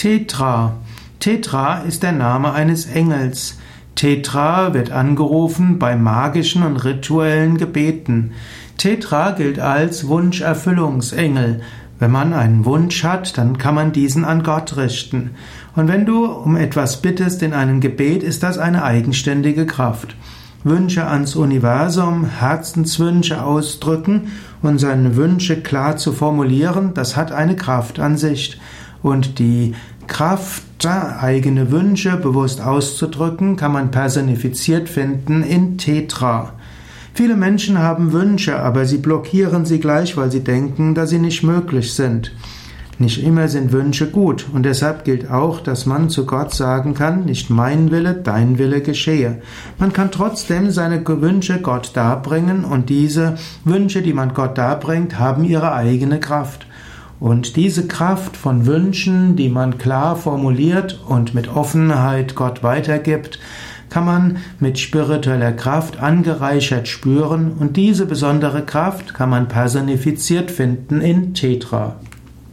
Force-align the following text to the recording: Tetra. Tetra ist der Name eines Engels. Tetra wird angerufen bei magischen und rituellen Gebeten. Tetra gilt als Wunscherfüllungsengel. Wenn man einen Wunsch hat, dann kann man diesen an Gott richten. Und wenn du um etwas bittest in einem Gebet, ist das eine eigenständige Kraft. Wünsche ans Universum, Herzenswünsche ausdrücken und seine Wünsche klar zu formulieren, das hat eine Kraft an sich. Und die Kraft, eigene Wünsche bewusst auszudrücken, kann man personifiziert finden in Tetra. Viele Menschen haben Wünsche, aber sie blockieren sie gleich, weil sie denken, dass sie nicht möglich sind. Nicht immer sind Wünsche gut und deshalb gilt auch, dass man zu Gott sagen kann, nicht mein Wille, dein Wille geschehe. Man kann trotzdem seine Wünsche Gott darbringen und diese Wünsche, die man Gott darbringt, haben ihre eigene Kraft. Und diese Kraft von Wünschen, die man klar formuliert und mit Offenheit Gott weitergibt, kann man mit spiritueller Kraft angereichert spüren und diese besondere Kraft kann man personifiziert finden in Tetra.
Tetra. 0.00 0.76
Tetra 1.18 1.80
ist 1.80 2.02
der 2.02 2.12
Name 2.12 2.54
eines 2.54 2.86
Engels. 2.86 3.58
Tetra 3.96 4.72
wird 4.72 4.90
angerufen 4.90 5.78
bei 5.78 5.94
magischen 5.94 6.62
und 6.62 6.78
rituellen 6.78 7.58
Gebeten. 7.58 8.32
Tetra 8.78 9.32
gilt 9.32 9.58
als 9.58 10.08
Wunscherfüllungsengel. 10.08 11.60
Wenn 11.98 12.10
man 12.10 12.32
einen 12.32 12.64
Wunsch 12.64 13.04
hat, 13.04 13.36
dann 13.36 13.58
kann 13.58 13.74
man 13.74 13.92
diesen 13.92 14.24
an 14.24 14.42
Gott 14.42 14.78
richten. 14.78 15.32
Und 15.76 15.88
wenn 15.88 16.06
du 16.06 16.24
um 16.24 16.56
etwas 16.56 17.02
bittest 17.02 17.42
in 17.42 17.52
einem 17.52 17.82
Gebet, 17.82 18.22
ist 18.22 18.42
das 18.42 18.56
eine 18.56 18.82
eigenständige 18.82 19.66
Kraft. 19.66 20.16
Wünsche 20.64 21.08
ans 21.08 21.36
Universum, 21.36 22.24
Herzenswünsche 22.24 23.44
ausdrücken 23.44 24.32
und 24.62 24.78
seine 24.78 25.16
Wünsche 25.16 25.60
klar 25.60 25.98
zu 25.98 26.12
formulieren, 26.12 26.94
das 26.94 27.16
hat 27.16 27.32
eine 27.32 27.54
Kraft 27.54 28.00
an 28.00 28.16
sich. 28.16 28.58
Und 29.02 29.38
die 29.38 29.74
Kraft, 30.06 30.64
eigene 30.86 31.70
Wünsche 31.70 32.16
bewusst 32.16 32.60
auszudrücken, 32.60 33.56
kann 33.56 33.72
man 33.72 33.90
personifiziert 33.90 34.88
finden 34.88 35.42
in 35.42 35.76
Tetra. 35.78 36.52
Viele 37.12 37.36
Menschen 37.36 37.78
haben 37.78 38.12
Wünsche, 38.12 38.58
aber 38.58 38.86
sie 38.86 38.98
blockieren 38.98 39.66
sie 39.66 39.78
gleich, 39.78 40.16
weil 40.16 40.30
sie 40.30 40.42
denken, 40.42 40.94
dass 40.94 41.10
sie 41.10 41.18
nicht 41.18 41.42
möglich 41.42 41.92
sind. 41.92 42.32
Nicht 42.98 43.22
immer 43.22 43.48
sind 43.48 43.72
Wünsche 43.72 44.10
gut 44.10 44.46
und 44.52 44.64
deshalb 44.64 45.04
gilt 45.04 45.30
auch, 45.30 45.60
dass 45.60 45.86
man 45.86 46.10
zu 46.10 46.26
Gott 46.26 46.54
sagen 46.54 46.92
kann, 46.92 47.24
nicht 47.24 47.48
mein 47.48 47.90
Wille, 47.90 48.14
dein 48.14 48.58
Wille 48.58 48.82
geschehe. 48.82 49.40
Man 49.78 49.94
kann 49.94 50.10
trotzdem 50.10 50.70
seine 50.70 51.02
Wünsche 51.06 51.60
Gott 51.60 51.92
darbringen 51.94 52.64
und 52.64 52.90
diese 52.90 53.36
Wünsche, 53.64 54.02
die 54.02 54.12
man 54.12 54.34
Gott 54.34 54.58
darbringt, 54.58 55.18
haben 55.18 55.44
ihre 55.44 55.72
eigene 55.72 56.20
Kraft. 56.20 56.66
Und 57.20 57.56
diese 57.56 57.86
Kraft 57.86 58.34
von 58.36 58.64
Wünschen, 58.64 59.36
die 59.36 59.50
man 59.50 59.76
klar 59.76 60.16
formuliert 60.16 60.98
und 61.06 61.34
mit 61.34 61.54
Offenheit 61.54 62.34
Gott 62.34 62.62
weitergibt, 62.62 63.38
kann 63.90 64.06
man 64.06 64.38
mit 64.58 64.78
spiritueller 64.78 65.52
Kraft 65.52 66.00
angereichert 66.00 66.88
spüren 66.88 67.52
und 67.58 67.76
diese 67.76 68.06
besondere 68.06 68.64
Kraft 68.64 69.12
kann 69.12 69.28
man 69.28 69.48
personifiziert 69.48 70.50
finden 70.50 71.02
in 71.02 71.34
Tetra. 71.34 71.96